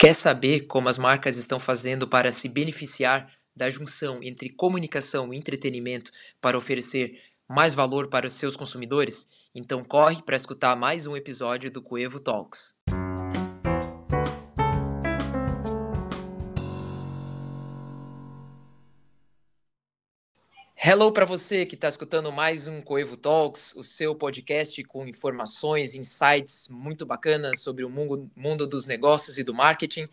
[0.00, 5.36] Quer saber como as marcas estão fazendo para se beneficiar da junção entre comunicação e
[5.36, 9.48] entretenimento para oferecer mais valor para os seus consumidores?
[9.52, 12.78] Então corre para escutar mais um episódio do Coevo Talks.
[20.90, 25.94] Hello para você que está escutando mais um Coevo Talks, o seu podcast com informações,
[25.94, 30.08] insights muito bacanas sobre o mundo, mundo dos negócios e do marketing.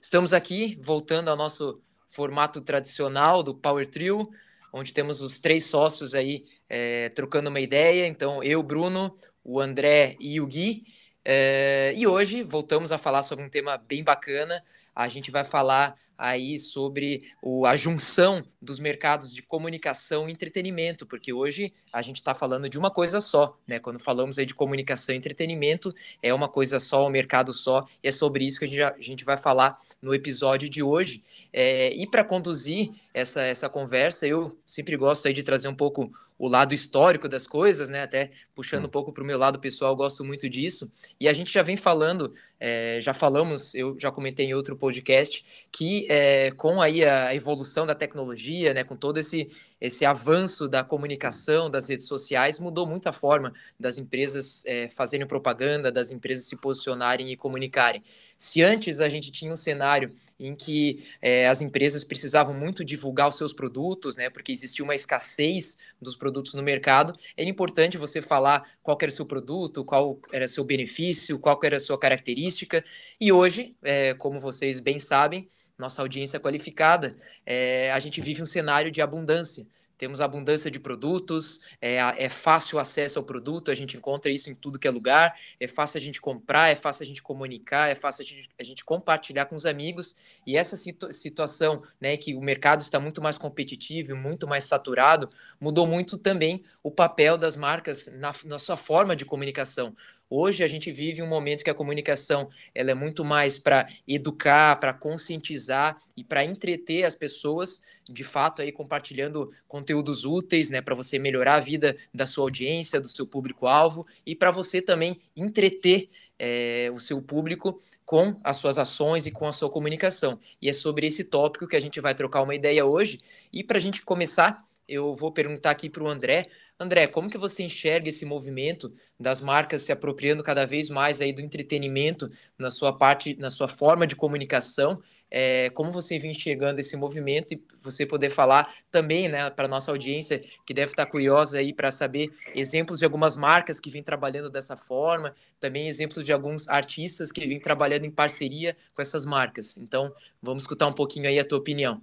[0.00, 4.30] Estamos aqui voltando ao nosso formato tradicional do Power Trio,
[4.72, 8.06] onde temos os três sócios aí é, trocando uma ideia.
[8.06, 10.84] Então, eu, Bruno, o André e o Gui.
[11.24, 14.62] É, e hoje voltamos a falar sobre um tema bem bacana.
[14.94, 21.06] A gente vai falar aí sobre o, a junção dos mercados de comunicação e entretenimento,
[21.06, 23.78] porque hoje a gente está falando de uma coisa só, né?
[23.78, 28.08] Quando falamos aí de comunicação e entretenimento, é uma coisa só, um mercado só, e
[28.08, 31.24] é sobre isso que a gente, a gente vai falar no episódio de hoje.
[31.50, 36.12] É, e para conduzir essa, essa conversa, eu sempre gosto aí de trazer um pouco
[36.40, 38.02] o lado histórico das coisas, né?
[38.02, 38.90] Até puxando um hum.
[38.90, 40.90] pouco para o meu lado pessoal, gosto muito disso.
[41.20, 45.44] E a gente já vem falando, é, já falamos, eu já comentei em outro podcast,
[45.70, 48.82] que é, com aí a evolução da tecnologia, né?
[48.82, 53.96] Com todo esse esse avanço da comunicação, das redes sociais, mudou muito a forma das
[53.96, 58.02] empresas é, fazerem propaganda, das empresas se posicionarem e comunicarem.
[58.36, 63.28] Se antes a gente tinha um cenário em que é, as empresas precisavam muito divulgar
[63.28, 68.22] os seus produtos, né, porque existia uma escassez dos produtos no mercado, era importante você
[68.22, 71.98] falar qual era o seu produto, qual era o seu benefício, qual era a sua
[71.98, 72.82] característica,
[73.20, 75.48] e hoje, é, como vocês bem sabem,
[75.78, 79.66] nossa audiência qualificada, é, a gente vive um cenário de abundância
[80.00, 84.48] temos abundância de produtos, é, é, fácil o acesso ao produto, a gente encontra isso
[84.48, 87.90] em tudo que é lugar, é fácil a gente comprar, é fácil a gente comunicar,
[87.90, 92.16] é fácil a gente, a gente compartilhar com os amigos, e essa situ situação, né,
[92.16, 95.28] que o mercado está muito mais competitivo, muito mais saturado,
[95.60, 99.94] mudou muito também o papel das marcas na, na sua forma de comunicação.
[100.32, 104.78] Hoje a gente vive um momento que a comunicação ela é muito mais para educar,
[104.78, 110.94] para conscientizar e para entreter as pessoas, de fato aí compartilhando conteúdos úteis, né, para
[110.94, 116.08] você melhorar a vida da sua audiência, do seu público-alvo e para você também entreter
[116.38, 120.38] é, o seu público com as suas ações e com a sua comunicação.
[120.62, 123.20] E é sobre esse tópico que a gente vai trocar uma ideia hoje.
[123.52, 126.48] E para a gente começar, eu vou perguntar aqui para o André
[126.80, 131.30] André, como que você enxerga esse movimento das marcas se apropriando cada vez mais aí
[131.30, 135.02] do entretenimento na sua parte, na sua forma de comunicação?
[135.30, 139.90] É, como você vem enxergando esse movimento e você poder falar também, né, para nossa
[139.90, 144.50] audiência que deve estar curiosa aí para saber exemplos de algumas marcas que vêm trabalhando
[144.50, 149.76] dessa forma, também exemplos de alguns artistas que vêm trabalhando em parceria com essas marcas.
[149.76, 150.12] Então,
[150.42, 152.00] vamos escutar um pouquinho aí a tua opinião.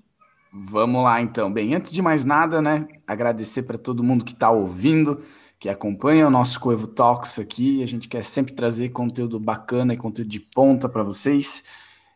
[0.52, 1.52] Vamos lá, então.
[1.52, 5.22] Bem, antes de mais nada, né, agradecer para todo mundo que está ouvindo,
[5.60, 7.84] que acompanha o nosso Coevo Talks aqui.
[7.84, 11.64] A gente quer sempre trazer conteúdo bacana e conteúdo de ponta para vocês.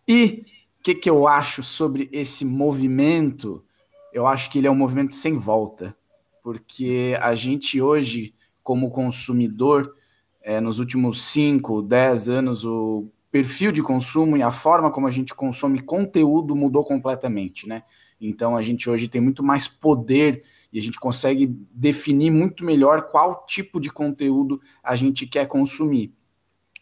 [0.07, 0.45] E
[0.79, 3.63] o que, que eu acho sobre esse movimento?
[4.13, 5.95] Eu acho que ele é um movimento sem volta,
[6.43, 9.93] porque a gente hoje, como consumidor,
[10.41, 15.11] é, nos últimos 5, 10 anos, o perfil de consumo e a forma como a
[15.11, 17.83] gente consome conteúdo mudou completamente, né?
[18.21, 23.09] Então a gente hoje tem muito mais poder e a gente consegue definir muito melhor
[23.09, 26.13] qual tipo de conteúdo a gente quer consumir.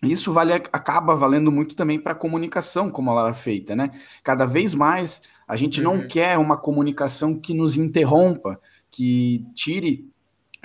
[0.02, 3.92] Isso vale, acaba valendo muito também para a comunicação, como ela é feita, né?
[4.24, 5.96] Cada vez mais a gente uhum.
[5.98, 10.10] não quer uma comunicação que nos interrompa, que tire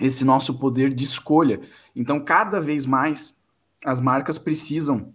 [0.01, 1.61] esse nosso poder de escolha.
[1.97, 3.35] Então, cada vez mais
[3.85, 5.13] as marcas precisam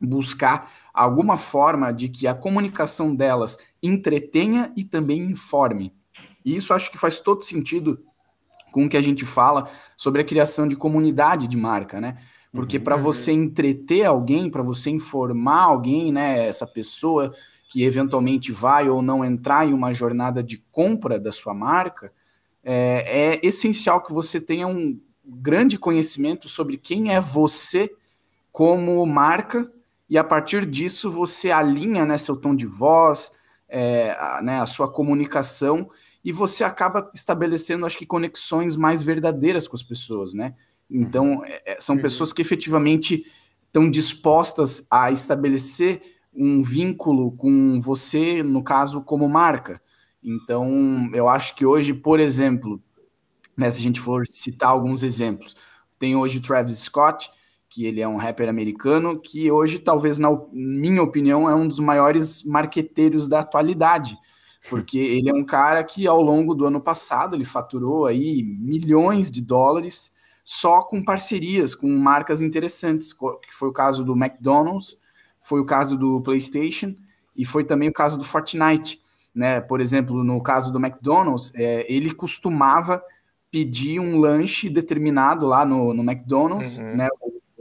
[0.00, 0.70] buscar
[1.02, 5.92] alguma forma de que a comunicação delas entretenha e também informe.
[6.44, 8.02] E isso acho que faz todo sentido
[8.72, 12.16] com o que a gente fala sobre a criação de comunidade de marca, né?
[12.52, 17.32] Porque uhum, para você entreter alguém, para você informar alguém, né, essa pessoa
[17.68, 22.12] que eventualmente vai ou não entrar em uma jornada de compra da sua marca,
[22.62, 27.90] é, é essencial que você tenha um grande conhecimento sobre quem é você
[28.52, 29.70] como marca
[30.08, 33.32] e a partir disso você alinha né, seu tom de voz,
[33.68, 35.88] é, a, né, a sua comunicação
[36.24, 40.54] e você acaba estabelecendo, acho que, conexões mais verdadeiras com as pessoas, né?
[40.90, 42.02] Então, é, é são uhum.
[42.02, 43.24] pessoas que efetivamente
[43.64, 46.00] estão dispostas a estabelecer
[46.34, 49.80] um vínculo com você, no caso, como marca.
[50.22, 52.82] Então, eu acho que hoje, por exemplo,
[53.56, 55.54] né, se a gente for citar alguns exemplos,
[55.98, 57.30] tem hoje o Travis Scott,
[57.76, 61.78] que ele é um rapper americano que hoje, talvez, na minha opinião, é um dos
[61.78, 64.16] maiores marqueteiros da atualidade.
[64.70, 69.30] Porque ele é um cara que, ao longo do ano passado, ele faturou aí milhões
[69.30, 70.10] de dólares
[70.42, 74.98] só com parcerias, com marcas interessantes, que foi o caso do McDonald's,
[75.42, 76.94] foi o caso do PlayStation
[77.36, 79.02] e foi também o caso do Fortnite.
[79.34, 79.60] Né?
[79.60, 83.02] Por exemplo, no caso do McDonald's, é, ele costumava
[83.50, 86.96] pedir um lanche determinado lá no, no McDonald's, uhum.
[86.96, 87.08] né?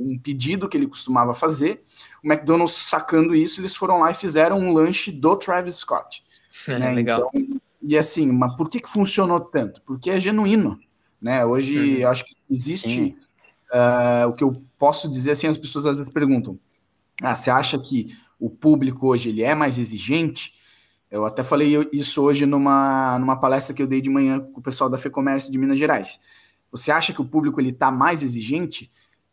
[0.06, 1.84] Um pedido que ele costumava fazer.
[2.24, 6.24] O McDonald's sacando isso, eles foram lá e fizeram um lanche do Travis Scott.
[6.68, 6.94] É, né?
[6.94, 7.30] Legal.
[7.34, 9.82] Então, e assim, mas por que, que funcionou tanto?
[9.82, 10.80] Porque é genuíno.
[11.22, 11.46] Né?
[11.46, 12.08] Hoje, uhum.
[12.08, 13.16] acho que existe
[13.72, 16.60] uh, o que eu posso dizer assim, as pessoas às vezes perguntam:
[17.22, 20.54] ah, você acha que o público hoje ele é mais exigente?
[21.10, 24.64] Eu até falei isso hoje numa, numa palestra que eu dei de manhã com o
[24.64, 26.20] pessoal da FEComércio de Minas Gerais.
[26.72, 28.92] Você acha que o público ele está mais exigente?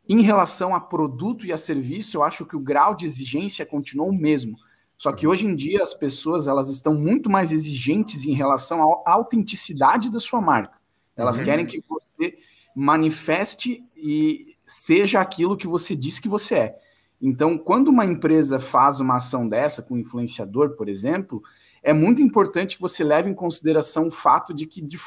[0.09, 4.11] Em relação a produto e a serviço, eu acho que o grau de exigência continuou
[4.11, 4.57] o mesmo.
[4.97, 9.13] Só que hoje em dia as pessoas elas estão muito mais exigentes em relação à
[9.13, 10.79] autenticidade da sua marca.
[11.17, 11.45] Elas uhum.
[11.45, 12.39] querem que você
[12.75, 16.79] manifeste e seja aquilo que você diz que você é.
[17.21, 21.43] Então, quando uma empresa faz uma ação dessa com um influenciador, por exemplo,
[21.83, 24.99] é muito importante que você leve em consideração o fato de que de,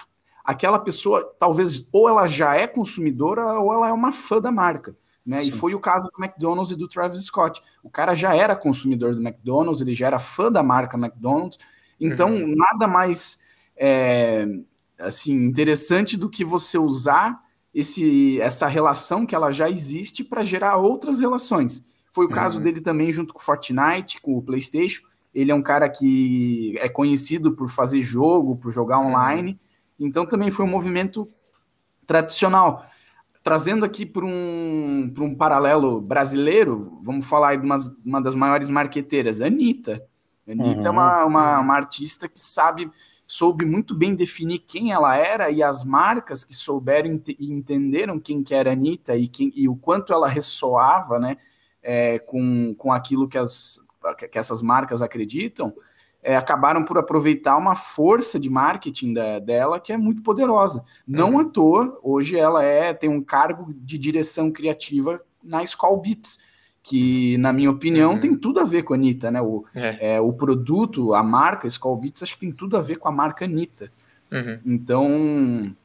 [0.45, 4.95] aquela pessoa, talvez, ou ela já é consumidora ou ela é uma fã da marca.
[5.25, 5.44] Né?
[5.44, 7.59] E foi o caso do McDonald's e do Travis Scott.
[7.83, 11.57] O cara já era consumidor do McDonald's, ele já era fã da marca McDonald's,
[12.00, 12.53] então uhum.
[12.56, 13.39] nada mais
[13.75, 14.47] é,
[15.00, 17.44] assim interessante do que você usar
[17.74, 21.83] esse, essa relação que ela já existe para gerar outras relações.
[22.12, 22.63] Foi o caso uhum.
[22.63, 25.03] dele também junto com o Fortnite, com o PlayStation.
[25.33, 29.07] Ele é um cara que é conhecido por fazer jogo, por jogar uhum.
[29.07, 29.59] online.
[30.00, 30.07] Uhum.
[30.07, 31.27] Então também foi um movimento
[32.06, 32.86] tradicional.
[33.44, 38.69] Trazendo aqui para um, um paralelo brasileiro, vamos falar aí de uma, uma das maiores
[38.69, 40.03] marqueteiras, Anitta.
[40.47, 40.88] Anitta uhum.
[40.88, 42.89] é uma, uma, uma artista que sabe
[43.25, 48.44] soube muito bem definir quem ela era e as marcas que souberam e entenderam quem
[48.44, 51.38] que era a Anitta e, quem, e o quanto ela ressoava né,
[51.81, 53.80] é, com, com aquilo que, as,
[54.31, 55.74] que essas marcas acreditam,
[56.25, 60.83] é, acabaram por aproveitar uma força de marketing da, dela que é muito poderosa.
[61.07, 61.39] Não uhum.
[61.39, 66.39] à toa, hoje ela é tem um cargo de direção criativa na Skull Beats
[66.81, 68.19] que, na minha opinião, uhum.
[68.19, 69.42] tem tudo a ver com a Anitta, né?
[69.42, 70.16] O, é.
[70.16, 73.12] É, o produto, a marca Skull Beats, acho que tem tudo a ver com a
[73.12, 73.92] marca Anitta.
[74.31, 74.60] Uhum.
[74.66, 75.75] Então,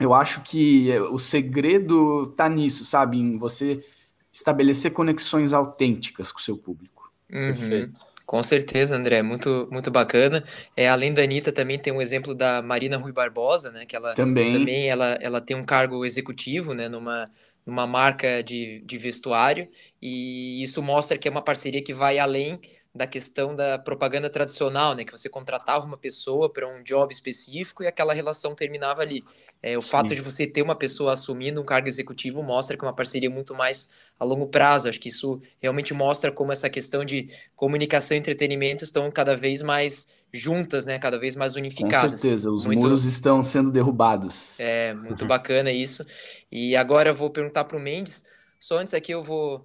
[0.00, 3.18] eu acho que o segredo tá nisso, sabe?
[3.18, 3.84] Em você
[4.32, 7.12] estabelecer conexões autênticas com o seu público.
[7.30, 7.46] Uhum.
[7.46, 8.00] Perfeito.
[8.24, 10.44] Com certeza, André, muito, muito bacana.
[10.76, 13.84] É, além da Anitta, também tem um exemplo da Marina Rui Barbosa, né?
[13.84, 16.88] Que ela também, também ela, ela tem um cargo executivo, né?
[16.88, 17.30] Numa,
[17.66, 19.68] numa marca de, de vestuário,
[20.00, 22.60] e isso mostra que é uma parceria que vai além
[22.94, 25.04] da questão da propaganda tradicional, né?
[25.04, 29.24] Que você contratava uma pessoa para um job específico e aquela relação terminava ali.
[29.62, 29.90] É, o Sim.
[29.90, 33.30] fato de você ter uma pessoa assumindo um cargo executivo mostra que é uma parceria
[33.30, 33.88] muito mais
[34.18, 34.88] a longo prazo.
[34.88, 39.62] Acho que isso realmente mostra como essa questão de comunicação e entretenimento estão cada vez
[39.62, 40.98] mais juntas, né?
[40.98, 42.12] Cada vez mais unificadas.
[42.12, 42.80] Com certeza, os muito...
[42.80, 44.58] muros estão sendo derrubados.
[44.58, 46.04] É, muito bacana isso.
[46.50, 48.24] E agora eu vou perguntar para o Mendes.
[48.58, 49.64] Só antes aqui eu vou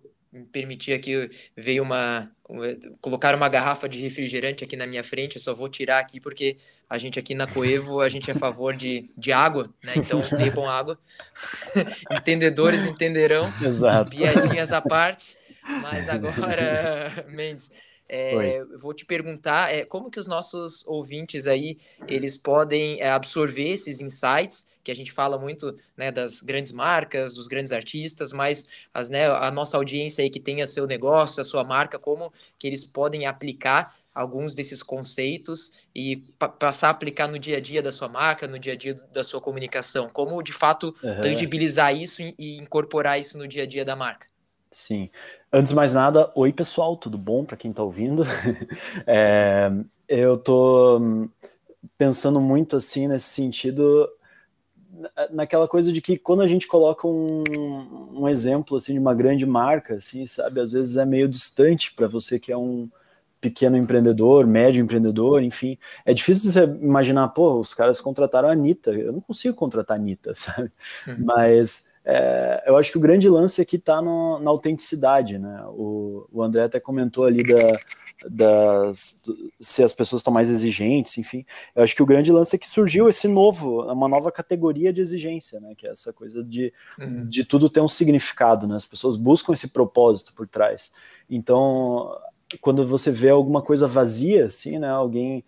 [0.52, 2.32] permitir aqui, veio uma,
[3.02, 6.58] colocar uma garrafa de refrigerante aqui na minha frente, eu só vou tirar aqui porque
[6.90, 9.94] a gente aqui na Coevo, a gente é a favor de, de água, né?
[9.98, 10.98] Então, bebam água.
[12.12, 13.52] Entendedores entenderão.
[13.62, 14.10] Exato.
[14.12, 15.36] Piadinhas à parte.
[15.82, 17.72] Mas agora, Mendes,
[18.10, 23.70] é, vou te perguntar é, como que os nossos ouvintes aí eles podem é, absorver
[23.70, 28.68] esses insights que a gente fala muito né, das grandes marcas, dos grandes artistas, mas
[28.94, 32.32] as, né, a nossa audiência aí que tem o seu negócio, a sua marca, como
[32.58, 36.18] que eles podem aplicar alguns desses conceitos e
[36.60, 39.24] passar a aplicar no dia a dia da sua marca, no dia a dia da
[39.24, 41.22] sua comunicação, como de fato uhum.
[41.22, 44.28] tangibilizar isso e incorporar isso no dia a dia da marca.
[44.78, 45.10] Sim.
[45.52, 48.24] Antes de mais nada, oi pessoal, tudo bom para quem está ouvindo?
[49.08, 49.72] é,
[50.08, 51.28] eu estou
[51.98, 54.08] pensando muito assim nesse sentido,
[55.32, 57.44] naquela coisa de que quando a gente coloca um,
[58.14, 62.08] um exemplo assim de uma grande marca, assim, sabe, às vezes é meio distante para
[62.08, 62.88] você que é um
[63.42, 68.92] pequeno empreendedor, médio empreendedor, enfim, é difícil você imaginar, pô, os caras contrataram a Anitta,
[68.94, 70.72] eu não consigo contratar a Anitta, sabe?
[71.08, 71.16] Uhum.
[71.26, 75.66] Mas é, eu acho que o grande lance aqui está na autenticidade, né?
[75.72, 77.78] O, o André até comentou ali da,
[78.30, 81.46] das do, se as pessoas estão mais exigentes, enfim.
[81.76, 85.02] Eu acho que o grande lance é que surgiu esse novo, uma nova categoria de
[85.02, 85.76] exigência, né?
[85.76, 87.28] Que é essa coisa de, uhum.
[87.28, 88.76] de tudo ter um significado, né?
[88.76, 90.94] As pessoas buscam esse propósito por trás.
[91.30, 92.18] Então,
[92.62, 94.90] quando você vê alguma coisa vazia, assim, né?
[94.90, 95.44] Alguém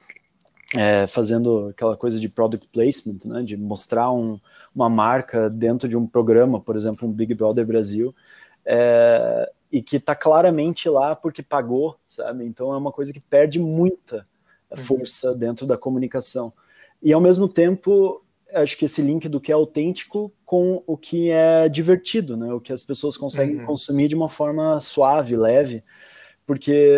[0.75, 3.43] é, fazendo aquela coisa de product placement, né?
[3.43, 4.39] De mostrar um
[4.73, 8.15] uma marca dentro de um programa, por exemplo, um Big Brother Brasil,
[8.65, 12.45] é, e que está claramente lá porque pagou, sabe?
[12.45, 14.25] Então é uma coisa que perde muita
[14.71, 14.77] uhum.
[14.77, 15.37] força uhum.
[15.37, 16.53] dentro da comunicação.
[17.01, 18.23] E ao mesmo tempo,
[18.53, 22.53] acho que esse link do que é autêntico com o que é divertido, né?
[22.53, 23.65] O que as pessoas conseguem uhum.
[23.65, 25.83] consumir de uma forma suave, leve,
[26.45, 26.95] porque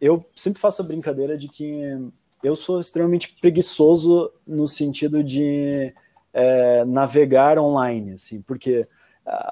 [0.00, 1.98] eu sempre faço a brincadeira de que
[2.42, 5.94] eu sou extremamente preguiçoso no sentido de
[6.32, 8.86] é, navegar online, assim, porque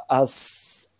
[0.08, 0.90] as,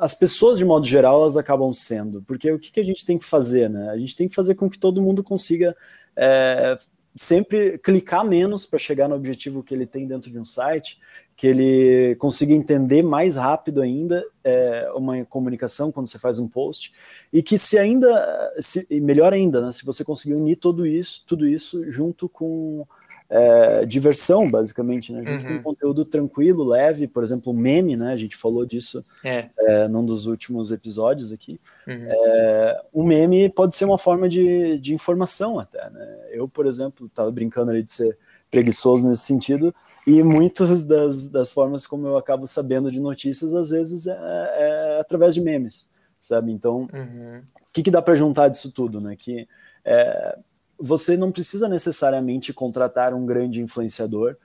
[0.00, 3.18] as pessoas, de modo geral, elas acabam sendo, porque o que, que a gente tem
[3.18, 3.90] que fazer, né?
[3.90, 5.76] A gente tem que fazer com que todo mundo consiga
[6.16, 6.76] é,
[7.16, 10.98] sempre clicar menos para chegar no objetivo que ele tem dentro de um site,
[11.42, 16.92] que ele consiga entender mais rápido ainda é, uma comunicação quando você faz um post,
[17.32, 21.44] e que se ainda, se, melhor ainda, né, se você conseguir unir tudo isso, tudo
[21.44, 22.86] isso junto com
[23.28, 25.24] é, diversão, basicamente, né?
[25.26, 25.48] Junto uhum.
[25.48, 28.12] com um conteúdo tranquilo, leve, por exemplo, meme, né?
[28.12, 29.48] A gente falou disso é.
[29.58, 31.58] É, num dos últimos episódios aqui.
[31.88, 32.06] Uhum.
[32.08, 36.18] É, um meme pode ser uma forma de, de informação até, né?
[36.30, 38.16] Eu, por exemplo, estava brincando ali de ser
[38.48, 39.74] preguiçoso nesse sentido,
[40.06, 44.98] e muitas das, das formas como eu acabo sabendo de notícias, às vezes, é, é
[45.00, 46.50] através de memes, sabe?
[46.50, 47.38] Então, uhum.
[47.38, 49.14] o que, que dá para juntar disso tudo, né?
[49.16, 49.48] Que
[49.84, 50.38] é,
[50.78, 54.36] você não precisa necessariamente contratar um grande influenciador.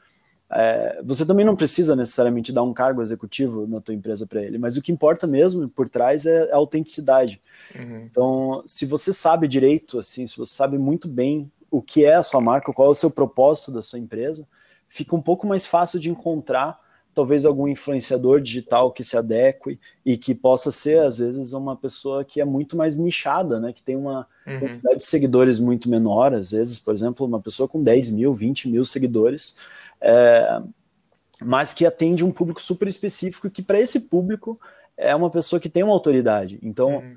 [0.50, 4.58] É, você também não precisa necessariamente dar um cargo executivo na tua empresa para ele,
[4.58, 7.42] mas o que importa mesmo por trás é a autenticidade.
[7.76, 8.08] Uhum.
[8.10, 12.24] Então, se você sabe direito, assim, se você sabe muito bem o que é a
[12.24, 14.48] sua marca, qual é o seu propósito da sua empresa,
[14.88, 16.79] fica um pouco mais fácil de encontrar
[17.17, 22.24] talvez algum influenciador digital que se adeque e que possa ser, às vezes, uma pessoa
[22.24, 23.74] que é muito mais nichada, né?
[23.74, 24.60] Que tem uma uhum.
[24.60, 28.70] quantidade de seguidores muito menor, às vezes, por exemplo, uma pessoa com 10 mil, 20
[28.70, 29.58] mil seguidores,
[30.00, 30.62] é,
[31.44, 34.60] mas que atende um público super específico que para esse público
[34.98, 36.60] é uma pessoa que tem uma autoridade.
[36.63, 37.16] Então, uhum.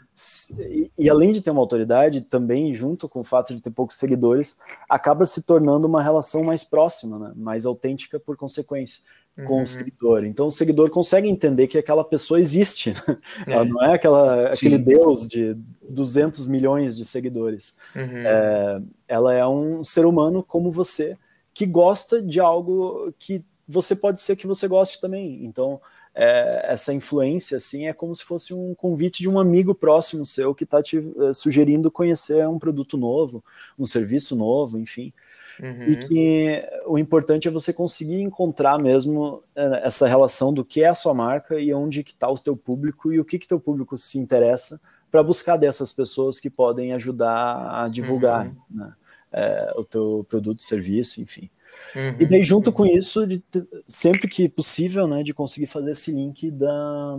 [0.58, 3.96] e, e, além de ter uma autoridade, também junto com o fato de ter poucos
[3.96, 4.58] seguidores,
[4.88, 7.32] acaba se tornando uma relação mais próxima, né?
[7.34, 9.02] mais autêntica por consequência
[9.46, 9.62] com uhum.
[9.62, 10.24] o seguidor.
[10.24, 12.90] Então o seguidor consegue entender que aquela pessoa existe.
[12.90, 13.16] Né?
[13.46, 13.52] É.
[13.52, 15.56] Ela não é aquela, aquele deus de
[15.88, 17.76] 200 milhões de seguidores.
[17.94, 18.18] Uhum.
[18.18, 21.16] É, ela é um ser humano como você
[21.54, 25.44] que gosta de algo que você pode ser que você goste também.
[25.44, 25.80] Então
[26.22, 30.54] é, essa influência assim é como se fosse um convite de um amigo próximo seu
[30.54, 33.42] que está te é, sugerindo conhecer um produto novo,
[33.78, 35.14] um serviço novo, enfim.
[35.58, 35.82] Uhum.
[35.84, 40.88] E que o importante é você conseguir encontrar mesmo é, essa relação do que é
[40.88, 43.58] a sua marca e onde que está o teu público e o que que teu
[43.58, 44.78] público se interessa
[45.10, 48.54] para buscar dessas pessoas que podem ajudar a divulgar uhum.
[48.70, 48.92] né,
[49.32, 51.48] é, o teu produto, serviço, enfim.
[51.94, 52.16] Uhum.
[52.20, 53.42] E daí junto com isso, de,
[53.86, 57.18] sempre que possível, né, de conseguir fazer esse link da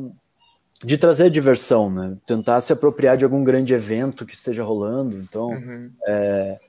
[0.84, 2.18] de trazer diversão, né?
[2.26, 5.16] Tentar se apropriar de algum grande evento que esteja rolando.
[5.16, 5.92] Então, uhum.
[6.08, 6.60] é,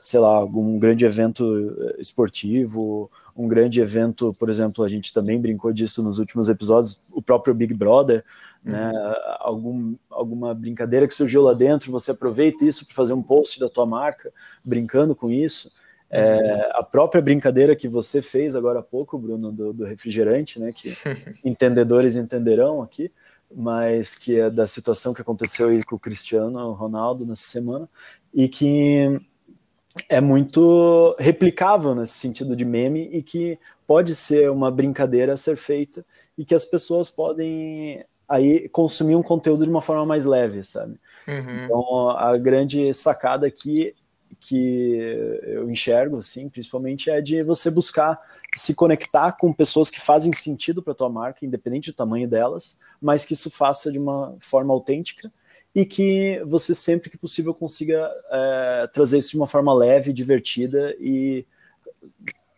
[0.00, 5.40] sei lá, algum grande evento eh, esportivo, um grande evento, por exemplo, a gente também
[5.40, 8.24] brincou disso nos últimos episódios, o próprio Big Brother,
[8.62, 8.92] né, uhum.
[8.92, 13.58] né, algum, alguma brincadeira que surgiu lá dentro, você aproveita isso para fazer um post
[13.58, 14.32] da tua marca,
[14.64, 15.72] brincando com isso.
[16.10, 20.72] É, a própria brincadeira que você fez agora há pouco, Bruno, do, do refrigerante, né,
[20.72, 20.92] que
[21.44, 23.12] entendedores entenderão aqui,
[23.54, 27.88] mas que é da situação que aconteceu aí com o Cristiano Ronaldo nessa semana,
[28.34, 29.20] e que
[30.08, 35.56] é muito replicável nesse sentido de meme e que pode ser uma brincadeira a ser
[35.56, 36.04] feita
[36.38, 40.96] e que as pessoas podem aí consumir um conteúdo de uma forma mais leve, sabe?
[41.26, 41.64] Uhum.
[41.64, 43.94] Então a grande sacada aqui
[44.40, 44.96] que
[45.42, 48.18] eu enxergo, assim, principalmente é de você buscar
[48.56, 53.24] se conectar com pessoas que fazem sentido para tua marca, independente do tamanho delas, mas
[53.24, 55.30] que isso faça de uma forma autêntica
[55.74, 60.96] e que você sempre que possível consiga é, trazer isso de uma forma leve, divertida
[60.98, 61.46] e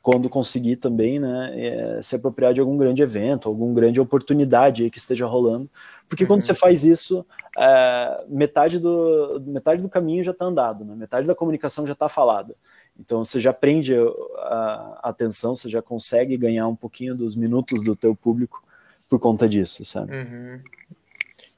[0.03, 4.99] quando conseguir também, né, é, se apropriar de algum grande evento, alguma grande oportunidade que
[4.99, 5.71] esteja rolando,
[6.09, 6.29] porque uhum.
[6.29, 7.25] quando você faz isso,
[7.57, 12.09] é, metade, do, metade do caminho já está andado, né, metade da comunicação já está
[12.09, 12.57] falada,
[12.99, 17.85] então você já prende a, a atenção, você já consegue ganhar um pouquinho dos minutos
[17.85, 18.63] do teu público
[19.09, 20.17] por conta disso, sabe?
[20.17, 20.61] Uhum.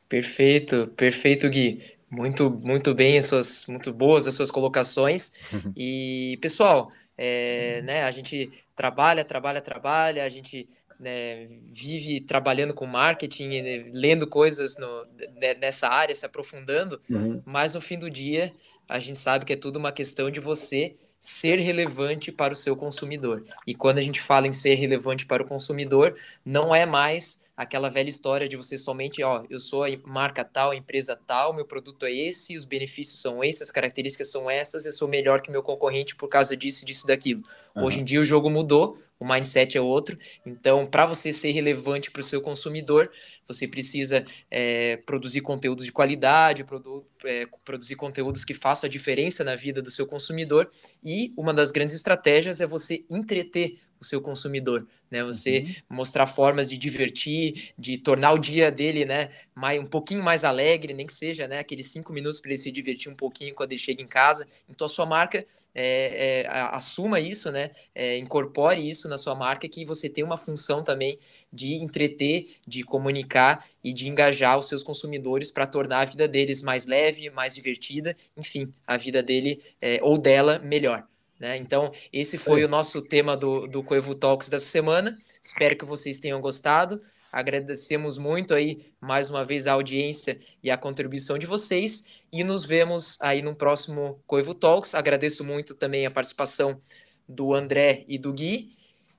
[0.08, 1.80] Perfeito, perfeito, Gui.
[2.10, 5.32] Muito, muito bem as suas, muito boas as suas colocações.
[5.52, 5.72] Uhum.
[5.76, 10.68] E pessoal, é, né, a gente trabalha, trabalha, trabalha, a gente
[10.99, 15.04] né, vive trabalhando com marketing, né, lendo coisas no,
[15.40, 17.42] né, nessa área, se aprofundando, uhum.
[17.44, 18.52] mas no fim do dia
[18.88, 22.76] a gente sabe que é tudo uma questão de você ser relevante para o seu
[22.76, 23.44] consumidor.
[23.66, 27.88] E quando a gente fala em ser relevante para o consumidor, não é mais aquela
[27.88, 31.64] velha história de você somente, ó, eu sou a marca tal, a empresa tal, meu
[31.64, 35.50] produto é esse, os benefícios são esses, as características são essas, eu sou melhor que
[35.50, 37.42] meu concorrente por causa disso, disso, daquilo.
[37.76, 37.84] Uhum.
[37.84, 40.18] Hoje em dia o jogo mudou, o mindset é outro.
[40.44, 43.11] Então, para você ser relevante para o seu consumidor,
[43.46, 49.44] você precisa é, produzir conteúdos de qualidade, produ é, produzir conteúdos que façam a diferença
[49.44, 50.70] na vida do seu consumidor.
[51.02, 55.25] E uma das grandes estratégias é você entreter o seu consumidor, né?
[55.25, 55.96] Você uhum.
[55.96, 60.92] mostrar formas de divertir, de tornar o dia dele, né, mais, um pouquinho mais alegre,
[60.92, 63.80] nem que seja, né, aqueles cinco minutos para ele se divertir um pouquinho quando ele
[63.80, 64.46] chega em casa.
[64.68, 65.44] Então, a sua marca
[65.75, 67.70] é, é, assuma isso, né?
[67.94, 71.18] É, incorpore isso na sua marca, que você tem uma função também
[71.52, 76.62] de entreter, de comunicar e de engajar os seus consumidores para tornar a vida deles
[76.62, 81.06] mais leve, mais divertida, enfim, a vida dele é, ou dela melhor.
[81.44, 81.58] Né?
[81.58, 85.14] Então, esse foi o nosso tema do, do Coevo Talks dessa semana.
[85.42, 87.02] Espero que vocês tenham gostado.
[87.30, 92.64] Agradecemos muito aí mais uma vez a audiência e a contribuição de vocês e nos
[92.64, 94.94] vemos aí no próximo Coivo Talks.
[94.94, 96.80] Agradeço muito também a participação
[97.28, 98.70] do André e do Gui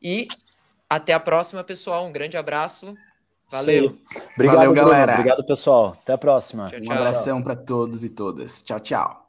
[0.02, 0.28] e
[0.90, 2.08] até a próxima, pessoal.
[2.08, 2.96] Um grande abraço.
[3.52, 3.90] Valeu.
[3.90, 4.22] Sim.
[4.34, 5.14] Obrigado, Valeu, galera.
[5.14, 5.96] Obrigado, pessoal.
[6.02, 6.72] Até a próxima.
[6.72, 6.96] Tchau, tchau.
[6.96, 8.64] Um abração para todos e todas.
[8.64, 9.25] Tchau, tchau.